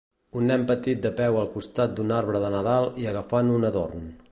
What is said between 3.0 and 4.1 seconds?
i agafant un adorn.